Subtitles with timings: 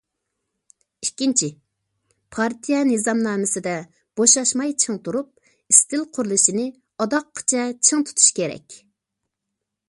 [1.07, 1.49] ئىككىنچى،
[2.37, 3.75] پارتىيە نىزامنامىسىدە
[4.21, 8.81] بوشاشماي چىڭ تۇرۇپ، ئىستىل قۇرۇلۇشىنى ئاداققىچە چىڭ تۇتۇش كېرەك.